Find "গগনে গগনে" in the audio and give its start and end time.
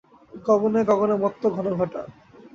0.45-1.15